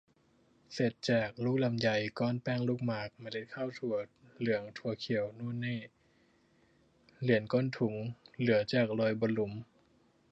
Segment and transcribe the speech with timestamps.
[0.73, 1.89] เสร็จแจก ลูกลำไย
[2.19, 3.95] ก้อนแป้งลูกหมาก เมล็ดข้าวถั่ว
[4.39, 5.79] เหลืองถั่วเขียวโน่นนี่
[7.21, 7.95] เหรียญก้นถุง
[8.39, 9.53] เหลือจากโรยบนหลุม